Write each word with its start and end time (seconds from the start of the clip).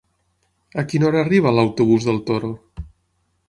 A 0.83 0.85
quina 0.93 1.07
hora 1.11 1.21
arriba 1.25 1.53
l'autobús 1.59 2.11
del 2.11 2.21
Toro? 2.33 2.53